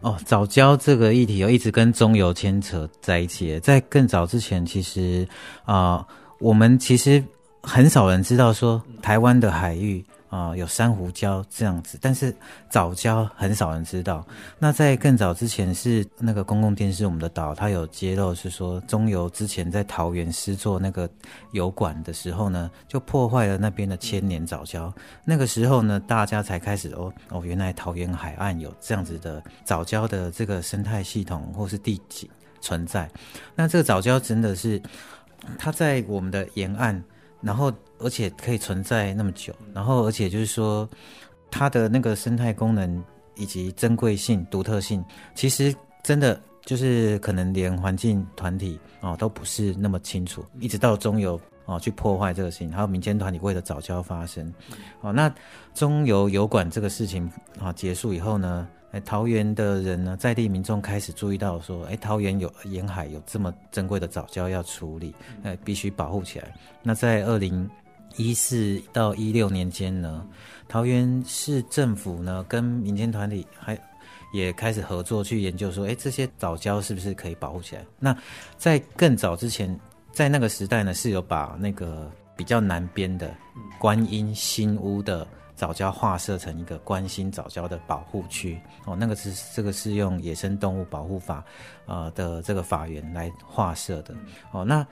[0.03, 5.27] 哦，早教这个议题又一直跟中油牵扯在一起，在更早之前，其实
[5.65, 6.07] 啊、
[6.39, 7.25] 我们其实。
[7.65, 12.35] 很少人知道说台湾的海域啊、有珊瑚礁这样子，但是
[12.71, 14.27] 藻礁很少人知道。
[14.59, 21.07] 那在更早之前是那个公共电视，我们的岛它有揭露是说中油之前在桃园施作那个
[21.51, 24.91] 油管的时候呢，就破坏了那边的千年藻礁。
[25.23, 32.27] 那个时候呢，大家才开始哦哦，原来桃园海岸有这样子的藻礁的这个生态系统或是地景
[32.63, 33.07] 存在。
[33.55, 34.81] 那这个藻礁真的是
[35.59, 37.05] 它在我们的沿岸。
[37.43, 40.89] 然后，而且可以存在那么久，然后，而且就是说，
[41.51, 43.03] 它的那个生态功能
[43.35, 54.53] 以及珍贵性、独特性，其实真的就是可能连环境团体哦都不是那么清楚，一直到中油哦去破坏这个事情，还有民间团体为了早教发生，
[55.01, 55.33] 哦，那
[55.75, 58.69] 中油油管这个事情啊结束以后呢？
[58.93, 66.55] 哎，桃园的人呢，在地民众开始注意到说，哎，桃园有沿海有这么珍贵的藻礁要处理，哎，必须保护起来。
[66.83, 67.69] 那在二零
[68.19, 70.27] 一四到一六年间呢，
[70.69, 73.79] 桃园市政府呢跟民间团体还
[74.35, 77.83] 也开始合作去研究说，哎，这些藻礁是不是可以保护起来？
[77.99, 78.15] 那
[78.59, 79.75] 在更早之前，
[80.13, 83.35] 在那个时代呢，是有把那个比较南边的
[83.79, 85.27] 观音新屋的。
[85.55, 91.45] 藻礁划设成一个关心藻礁的保护区哦，那个是这个是用野生动物保护法
[91.87, 94.15] 啊的这个法源来划设的
[94.51, 94.65] 哦。
[94.65, 94.87] 那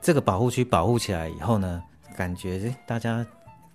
[0.00, 1.82] 这个保护区保护起来以后呢，
[2.16, 3.24] 感觉大家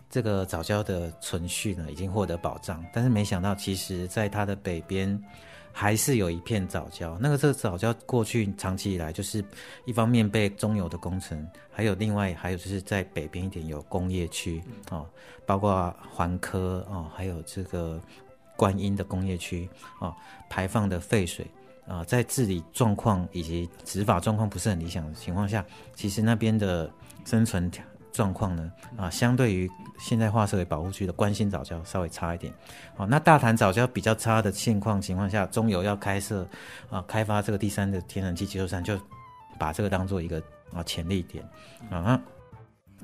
[0.10, 5.22] 这个藻礁的存续呢已经获得保障，但是没想到其实在它的北边。
[5.72, 9.44] 还是有一片藻礁，那个这个藻礁过去长期以来就是
[9.86, 15.06] 一方面被中油的工程，还有另外还有就是在北边一点有工业区哦，
[15.46, 18.02] 包括环科哦，还有这个
[18.58, 20.14] 观音的工业区哦，
[20.50, 21.46] 排放的废水
[21.88, 26.92] 啊、哦，在治理状况以及执法状况不是很理想的情况下，其实那边的
[27.26, 27.84] 生存条。
[28.12, 28.72] 状况呢？
[28.98, 29.70] 啊，相对于
[30.00, 32.54] 现在划设为保护区的关心早教稍微差一点。
[32.96, 36.48] 好，那大潭早教比较差的现况情况下，中油要开设
[36.90, 39.00] 啊，开发这个第三的天然气接收站，就
[39.58, 40.42] 把这个当做一个
[40.74, 41.44] 啊潜力点
[41.90, 42.22] 啊。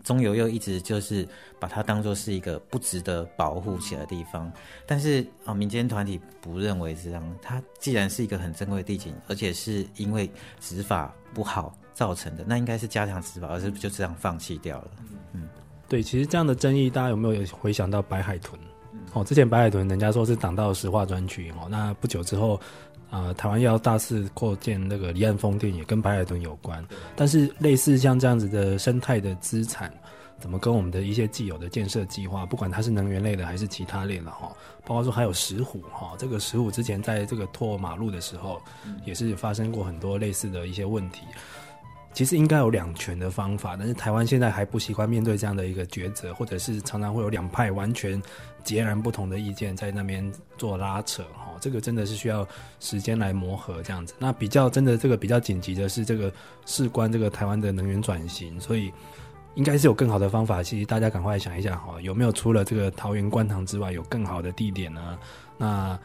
[0.03, 1.27] 中油又一直就是
[1.59, 4.51] 把它当做是一个不值得保护起来的地方，
[4.85, 7.37] 但是啊，民间团体不认为是这样。
[7.41, 11.75] 它既然是一个很珍贵的地景，而且是因为执法不好。
[11.95, 14.91] 造成的那应该是加强执法，而是就这样放弃掉了。
[15.33, 15.47] 嗯，
[15.87, 18.59] 对，其实这样的争议，大家有没有回想到白海豚？
[19.13, 22.55] 哦，之前白海豚人家说是挡到石化专区哦，那不久之后，
[23.09, 26.83] 啊、呃，台湾要大肆扩建那个离岸风电，也跟白海豚有关。
[27.15, 29.93] 但是类似像这样子的生态的资产，
[30.37, 34.51] 怎么跟我们的一些既有的建设计划，不管它是能源类的还是其他类的哈，
[34.85, 38.61] 包括说还有石虎哈，这个石虎之前在这个拓马路的时候，
[39.05, 41.21] 也是发生过很多类似的一些问题。
[42.15, 48.19] 其实应该有两全的方法，但是台湾现在还不习惯面对这样的一个抉择，或者是常常会有两派完全
[48.63, 52.47] 截然不同的意见在那边做拉扯，哈，这个真的是需要
[52.79, 54.13] 时间来磨合这样子。
[54.17, 56.31] 那比较真的这个比较紧急的是这个
[56.65, 58.89] 事关这个台湾的能源转型，所以
[59.55, 60.63] 应该是有更好的方法。
[60.63, 65.19] 其实大家赶快想一想哈，有没有除了这个桃园观塘之外，有更好的地点呢？
[65.57, 65.99] 那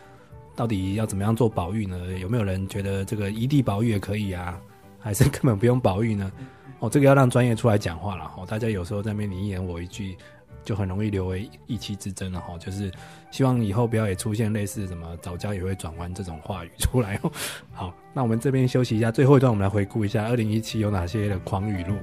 [0.56, 2.18] 到底要怎么样做保育呢？
[2.18, 4.60] 有没有人觉得这个一地保育也可以啊？
[5.00, 6.30] 还是根本不用保育呢？
[6.78, 8.30] 哦，这个要让专业出来讲话了。
[8.36, 10.16] 哦，大家有时候在那边你一言我一句，
[10.64, 12.40] 就很容易留为一气之争了。
[12.40, 12.92] 哈，就是
[13.30, 17.32] 希望以后不要也出现类似什么早教也会转弯这种话语出来哦。
[17.72, 21.96] 好，那我们这边休息一下，最后一段我们来回顾一下二零一七有哪些的狂语录。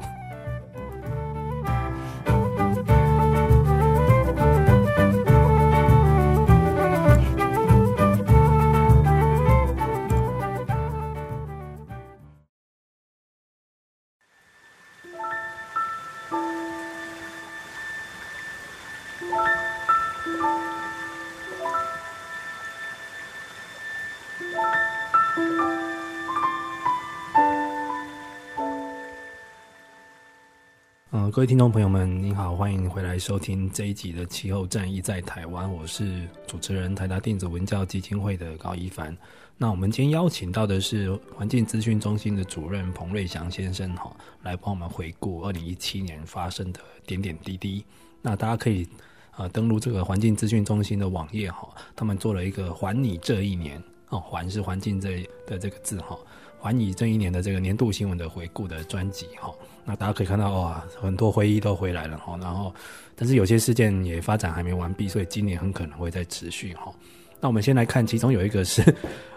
[31.37, 39.15] 各位听众朋友们，您好，欢迎回来收听这一集的《气候战役在台湾》，我是主持人台达电子文教基金会的高一凡。
[39.55, 47.85] 那我们今天邀请到的是环境资讯中心的主任彭瑞祥先生，哈，来帮我们回顾二零一七年发生的点点滴滴。
[48.19, 48.87] 那大家可以
[49.35, 56.17] 呃登录这个环境资讯中心的网页，哈，他们做了一个“还你这一年”，哦，环是环境这的这个字，哈。
[56.59, 59.53] 环你这一年的这个年度新闻的回顾的专辑哈，
[59.85, 62.73] 那大家可以看到哇，很多回忆都回来了哈，然后
[63.15, 66.91] 但是有些事件也发展还没完毕，所以今年很可能会再持续哈。
[67.39, 68.83] 那我们先来看，其中有一个是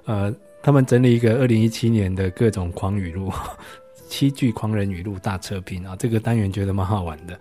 [0.06, 3.30] 呃，他们整理一个二零一七年的各种狂语录，
[4.08, 7.38] 七句狂人语录大测评啊，这个单元觉得蛮好玩的。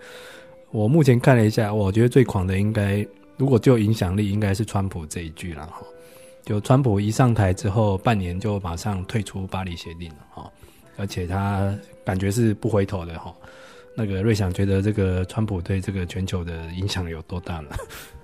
[0.72, 5.82] 我目前看了一下，我觉得最狂的应该，如果就影响力，应该是川普这一句了哈。
[6.46, 10.52] 就川普一上台之后，半年就马上退出巴黎协定了哈，
[10.98, 13.32] 而且他感觉是不回头的哈。
[13.96, 17.70] 那个瑞想觉得这个川普对这个全球的影响有多大呢？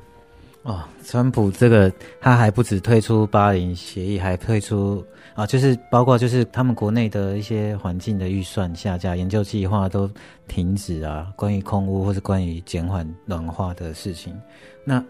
[0.63, 10.09] 哦，川普这个他还不止退出巴黎协议，还退出啊，就是包括就是他们国内的一些环境的预算下架、研究计划都
[10.47, 14.35] 停止啊，关于空污或是关于减缓暖化的事情，
[14.83, 15.03] 那。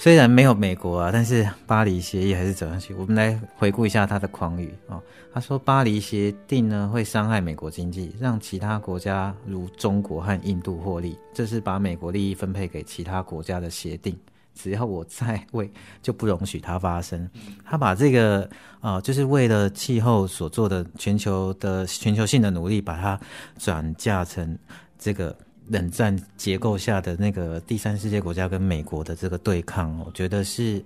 [0.00, 2.94] 虽然没有美国啊，但是巴黎协议还是走上去。
[2.94, 5.02] 我们来回顾一下他的狂语啊、哦。
[5.34, 11.18] 他说巴黎协定呢会伤害美国经济，让其他国家如中国和印度获利。
[11.34, 14.16] 这是把美国利益分配给其他国家的协定。
[14.54, 15.68] 只要我在位，
[16.00, 17.28] 就不容许它发生。
[17.64, 18.48] 他把这个
[18.80, 23.18] 啊、就是为了气候所做的全球的全球性的努力，把它
[23.58, 24.56] 转嫁成
[24.96, 25.36] 这个。
[25.68, 30.82] 冷战结构下的那个第三世界国家跟美国的这个对抗，我觉得是，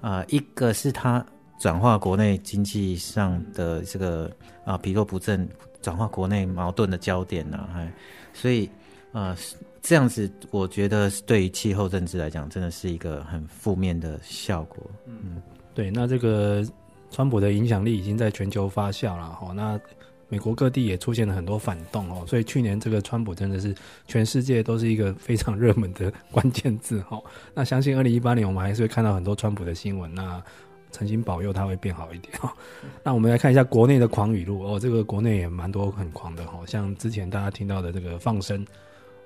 [0.00, 1.24] 啊、一个是它
[1.58, 4.30] 转化国内经济上的这个
[4.64, 5.48] 啊疲弱不振，
[5.82, 7.92] 转化国内矛盾的焦点呐、啊，
[8.32, 8.66] 所以
[9.12, 9.36] 啊、呃、
[9.82, 14.78] 这样子，我觉得对于气候政治来讲，真的是一个很负面的效果。
[15.06, 15.42] 嗯，
[15.74, 16.64] 对，那这个
[17.10, 19.80] 川普的影响力已经在全球发酵了，哈，那。
[20.30, 23.74] 美国各地也出现了很多反动哦，所以去年这个川普真的是
[24.06, 27.20] 全世界都是一个非常热门的关键字哈。
[27.52, 30.42] 那相信二零一八年我们还是会看到很多川普的新闻，那
[30.92, 32.54] 诚心保佑他会变好一点哈。
[33.02, 38.64] 那我们来看一下国内的狂语录哦，这个国内也蛮多很狂的哈，像之前大家听到的这个放生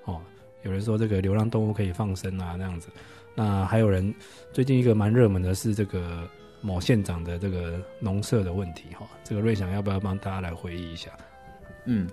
[0.07, 0.21] 哦，
[0.63, 2.89] 有人说这个流浪动物可以放生啊那样子，
[3.35, 4.15] 那还有人
[4.55, 6.27] 最近一个蛮热门的是这个。
[6.65, 11.11] 某县长的这个农舍的问题，哈，这个瑞祥要不要帮大家来回忆一下？
[11.85, 12.09] 嗯，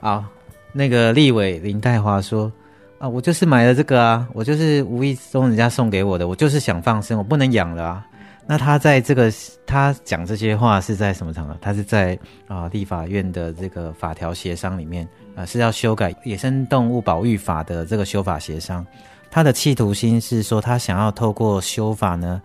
[0.00, 0.24] 好，
[0.72, 2.52] 那个立委林代华说
[2.98, 8.06] 啊，我就是买了这个啊，我就是无意中人家送给我的，我就是想放生，我不能养了啊。
[8.46, 9.32] 那他在这个
[9.64, 11.56] 他讲这些话是在什么场合？
[11.60, 18.84] 他是在啊立法院的这个法条协商里面啊，是要修改野生动物保育法的这个修法协商。
[19.34, 22.40] 他的企图心是说，他想要透过修法呢。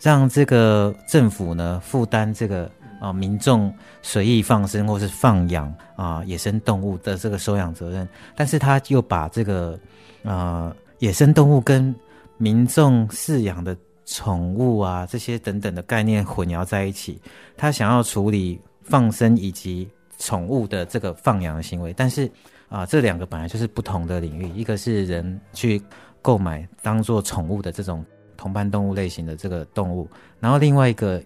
[0.00, 9.78] 让这个政府呢负担这个啊民众随意放生或是放养啊野生动物的这个收养责任，但是他又把这个
[10.22, 11.94] 呃野生动物跟
[12.36, 17.18] 民众饲养的宠物啊这些等等的概念混淆在一起，
[17.56, 19.88] 他想要处理放生以及
[20.18, 22.30] 宠物的这个放养的行为，但是
[22.68, 25.80] 啊这两个本来就是不同的领域，一个是人去
[26.24, 28.04] 购买当做宠物的这种。
[28.36, 30.06] 同伴动物类型的这个动物，
[30.38, 31.22] 然后另外一个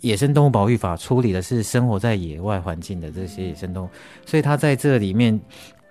[0.00, 3.88] 野生动物保育法处理的是生活在野外环境的这些野生动物，
[4.24, 5.40] 所以它在这里面，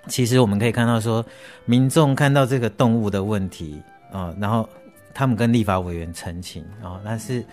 [0.08, 1.26] 其实我们可以看到说，
[1.66, 3.82] 民众看到这个动物的问题
[4.14, 4.70] 啊、然后
[5.14, 7.44] 他们跟立法委员陈情啊、但是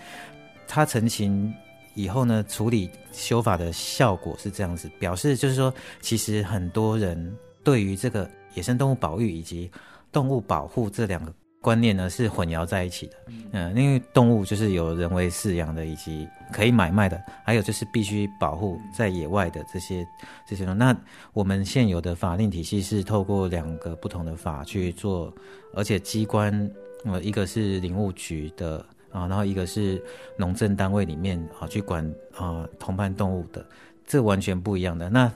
[0.65, 1.53] 他陈情
[1.95, 7.35] 以后呢，处理修法的效果是这样子，表示就是说，其实很多人
[7.65, 9.69] 对于这个野生动物保育以及
[10.11, 11.33] 动物保护这两个。
[11.61, 13.13] 观念呢是混淆在一起的，
[13.51, 20.07] 嗯，因为动物就是有人为饲养的，以及可以买卖的，还有就是必须保护在野外的这些
[20.47, 20.63] 这些。
[20.63, 20.95] 那
[21.33, 25.33] 我们现有的法令体系是透过两个不同的法去做，
[25.73, 26.71] 而且机关
[27.03, 28.77] 呃一个是林务局的
[29.11, 30.01] 啊，然后一个是
[30.37, 33.65] 农政单位里面啊去管啊同伴动物的，
[34.07, 35.29] 这完全不一样的那。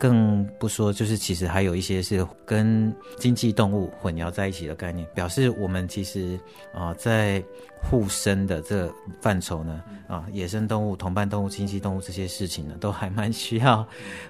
[0.00, 6.40] 更不说，就是其实还有一些是跟经济动物混淆在一起的概念，表示我们其实
[6.72, 7.44] 啊、在
[7.82, 8.90] 护生的这
[9.20, 13.86] 范畴呢啊，野生动物、同伴动物、经济动物这些事情呢，都还蛮需要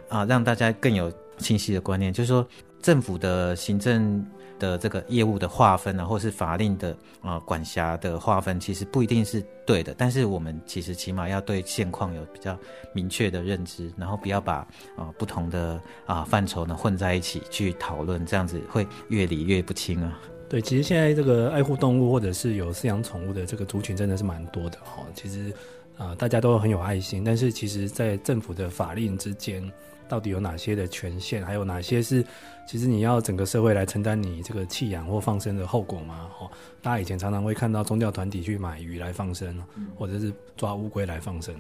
[0.09, 2.45] 啊让大家更有清晰的观念，就是说
[2.83, 4.27] 政府的行政。
[4.61, 9.93] 的这个业务的划分啊，或是法令的啊、管辖的划分，其实不一定是对的。
[9.99, 12.57] 但是我们其实起码要对现况有比较
[12.93, 14.57] 明确的认知，然后不要把
[14.97, 20.17] 啊、不同的啊范畴呢混在一起去讨论，这样子会越理越不清啊。
[20.49, 25.03] 对，其实现在这个爱护动物或者是有饲养宠物的这个族群真的是蛮多的哈。
[25.15, 25.53] 其实
[25.97, 29.69] 啊、大家都很有爱心，但是其实在政府的法令之间。
[30.11, 32.25] 到底有哪些的权限，还有哪些是
[32.67, 36.29] 其实你要整个社会来承担你这个弃养或放生的后果吗？
[36.41, 36.51] 哦，
[36.83, 39.57] 大家以前常常会看到宗教团体去买鱼来放生，
[39.97, 41.55] 或者是抓乌龟来放生，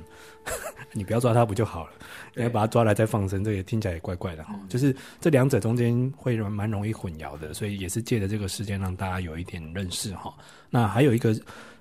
[0.93, 1.93] 你不要抓它不就好了？
[2.35, 4.59] 你要把它抓来再放生，这也听起来也怪怪的哈。
[4.69, 10.35] 就是这两者中间会蛮容易混淆的，所以也是借着这个时间让大家有一点认识哈。
[10.69, 11.33] 那还有一个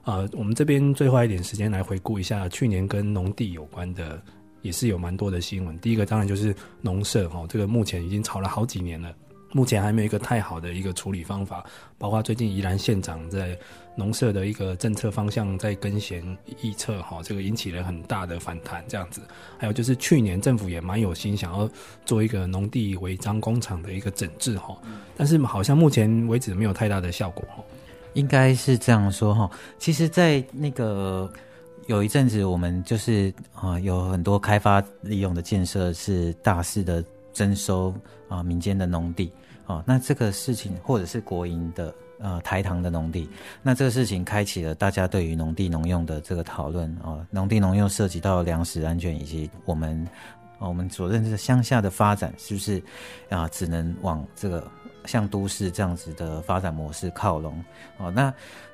[0.03, 4.21] 呃，我们这边最后一点时间来回顾一下去年跟农地有关的。
[4.61, 5.77] 也是有蛮多的新闻。
[5.79, 9.13] 第一个当然就是农舍哈，这个目前已经吵了好几年了，
[9.51, 11.65] 目前还没有一个太好的一个处理方法。
[11.97, 13.57] 包括最近宜兰县长在
[13.95, 18.83] 农舍的一个政策方向在更新预测哈，这个引起了很大的反弹。
[18.87, 19.21] 这样子，
[19.57, 21.69] 还有就是去年政府也蛮有心想要
[22.05, 24.77] 做一个农地违章工厂的一个整治哈，
[25.17, 27.63] 但是好像目前为止没有太大的效果哈。
[28.13, 31.31] 应该是这样说哈，其实，在那个。
[31.89, 37.91] 有一阵子，我们就是啊、有很多开发利用的建设是大肆的征收
[38.27, 39.31] 啊、民间的农地
[39.65, 43.27] 啊、那这个事情，或者是国营的呃台糖的农地，
[43.63, 47.25] 那这个事情开启了大家对于农地农用的这个讨论啊。
[47.31, 50.07] 农、地农用涉及到粮食安全以及我们、
[50.59, 52.79] 呃、我们所认知的乡下的发展，是不是
[53.29, 54.63] 啊、只能往这个
[55.05, 57.57] 像都市这样子的发展模式靠拢
[57.97, 58.31] 啊、那。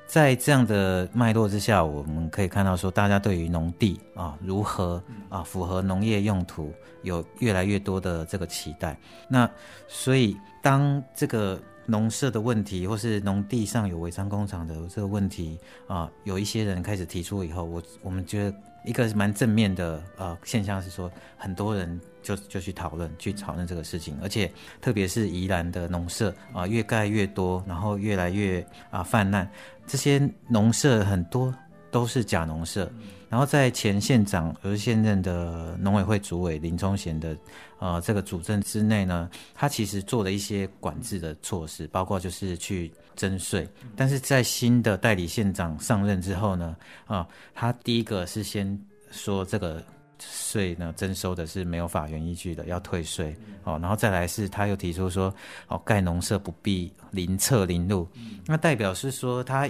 [0.07, 8.97] 在这样的脉络之下，我们可以看到说，大家对于农地啊如何啊符合农业用途，有越来越多的这个期待。
[9.27, 9.49] 那
[9.87, 21.99] 所以，当这个农舍的问题，或是农地上有违章工厂的这个问题啊，有一些人开始提出以后，我我们觉得一个是蛮正面的呃现象是说，很多人。
[22.25, 29.47] 就就去讨论，去讨论这个事情，而且特别是宜兰的农舍啊，越盖越多，然后越来越啊泛滥。
[29.85, 31.53] 这些农舍很多
[31.95, 32.91] 都是假农舍，
[33.29, 37.37] 然后在前县长而现任的农委会主委林聪贤的
[37.79, 43.65] 呃这个主政之内呢，他其实做了一些管制的措施，包括就是去征税。
[43.95, 46.75] 但是在新的代理县长上任之后呢，
[47.05, 48.77] 啊，他第一个是先
[49.09, 49.81] 说这个。
[50.17, 53.35] 税呢，征收的是没有法源依据的，要退税
[53.65, 53.77] 哦。
[53.81, 55.33] 然后再来是，他又提出说，
[55.67, 58.07] 哦，盖农舍不必邻测邻路，
[58.45, 59.69] 那代表是说，他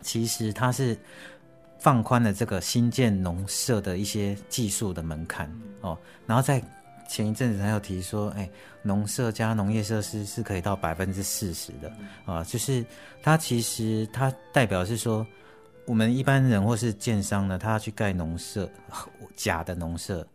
[0.00, 0.96] 其实他是
[1.78, 5.50] 放宽了这个新建农舍的一些技术的门槛
[5.80, 5.98] 哦。
[6.26, 6.62] 然后在
[7.08, 8.48] 前一阵子，他又提说，哎，
[8.82, 11.92] 农舍加农业设施是可以到百分之四十的
[12.24, 12.84] 啊，就是
[13.22, 15.26] 他其实他代表是说。
[15.86, 18.66] 我们一般人或是建商呢，他要去盖农舍，
[19.36, 20.26] 假的农舍，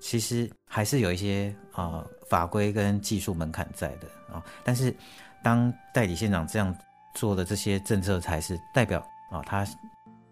[0.00, 4.92] 其实还是有一些啊、法规跟技术门槛在的啊、但是
[5.44, 6.76] 当代理县长这样
[7.14, 8.98] 做的这些政策，才是代表
[9.30, 9.64] 啊、他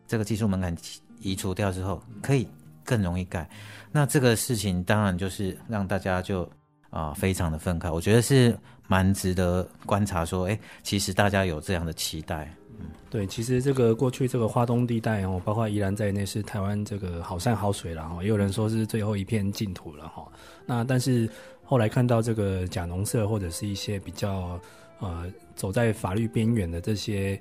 [0.09, 0.76] 这个技术门槛
[1.20, 2.48] 移除掉之后，可以
[2.84, 3.48] 更容易盖。
[3.92, 6.50] 那这个事情当然就是让大家就
[6.90, 7.92] 啊、非常的愤慨。
[7.92, 12.50] 我觉得是蛮值得观察，说，哎，其实大家有这样的期待。
[12.80, 20.26] 嗯对，其实这个过去这个花东地带哦，包括宜兰在内是台湾这个好山好水了哈，也有人说是最后一片净土了哈。
[20.64, 21.28] 那但是
[21.64, 24.61] 后来看到这个假农舍或者是一些比较
[25.00, 27.38] 呃走在法律边缘的这些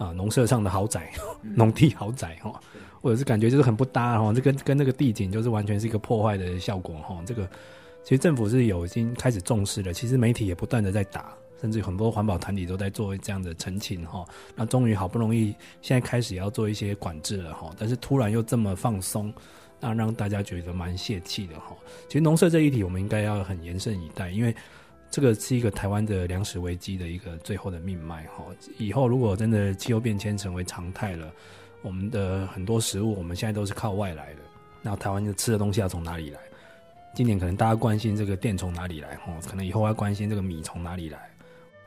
[0.00, 1.12] 啊农舍上的豪宅、
[1.54, 2.58] 农地豪宅哈，
[3.00, 7.22] 或者是感觉就是很不搭哈，这跟跟那个地景就是完全是一个破坏的效果哈。
[7.24, 7.48] 这个
[8.02, 11.32] 其实政府是有已经开始重视了，其实媒体也不断的在打。
[11.60, 14.24] 甚至很多环保团体都在做这样的澄清哈，
[14.56, 19.30] 那终于好不容易现在开始要做一些管制了哈，但是突然又这么放松，
[19.78, 21.76] 那让大家觉得蛮泄气的哈。
[22.08, 24.56] 其实农舍这一题我们应该要很严慎以待，因为
[25.10, 28.44] 这个是一个台湾的粮食危机的一个最后的命脉哈。
[28.78, 31.30] 以后如果真的气候变迁成为常态了，
[31.82, 34.40] 我们的很多食物我们现在都是靠外来的，
[34.82, 36.38] 那台湾的吃的东西要从哪里来？
[37.12, 41.18] 今年可能大家关心这个电从哪里来哈，可能以后要关心这个米从哪里来。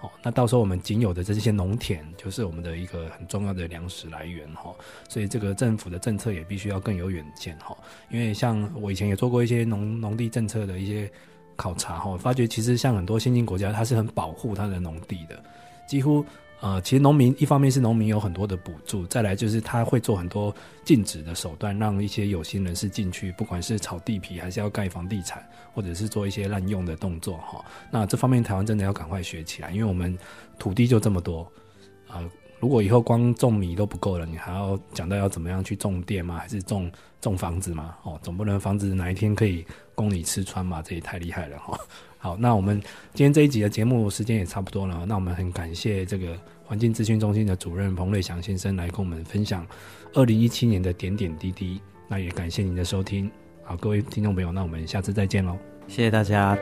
[0.01, 4.76] 哦，那到时候我们仅有的这些农田，就是我们的一个很重要的粮食来源哈。
[5.07, 7.74] 所以这个政府的政策也必须要更有远见哈。
[8.09, 11.09] 因为像我以前也做过一些农农地政策的一些
[11.56, 15.41] 考察哈，发觉其实像很多先进国家，它是很保护它的农地的，
[15.88, 16.26] 几乎。
[16.60, 27.66] 呃，其实农民一方面是农民有很多的补助，再来就是他会做很多禁止的手段，让一些有心人士进去，不管是炒地皮还是要盖房地产，或者是做一些滥用的动作哈。
[27.91, 30.18] 那这方面台湾真的要赶快学起来，因为我们
[30.58, 31.45] 土地就这么多，
[32.08, 32.24] 呃，
[32.62, 36.38] 如果以后光种米都不够了，你还要讲到要怎么样去种电吗？
[36.38, 36.89] 还是种
[37.20, 37.97] 种房子吗？
[38.04, 39.66] 哦，总不能房子哪一天可以
[39.96, 40.82] 供你吃穿嘛？
[40.82, 41.80] 这也太厉害了哈。
[42.18, 42.82] 好，那我们
[43.14, 49.68] 今天这一集的节目时间也差不多了，那我们很感谢这个环境资讯中心的主任彭瑞祥先生来跟我们分享
[50.14, 51.82] 二零一七年的点点滴滴。
[52.08, 53.30] 那也感谢您的收听，
[53.64, 56.58] 好，各位听众朋友，那我们下次再见喽，谢谢大家。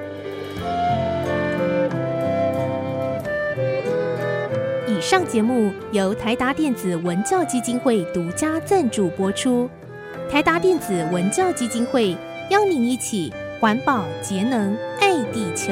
[4.88, 9.70] 以上节目由台达电子文教基金会独家赞助播出，
[10.30, 12.16] 台达电子文教基金会
[12.52, 13.34] 邀您一起。
[13.62, 15.72] 环保节能爱地球。